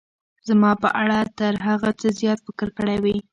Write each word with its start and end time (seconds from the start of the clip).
زما 0.47 0.71
په 0.83 0.89
اړه 1.01 1.19
تر 1.39 1.53
هغه 1.67 1.89
څه 1.99 2.07
زیات 2.19 2.39
فکر 2.47 2.67
کړی 2.77 2.97
وي. 3.03 3.17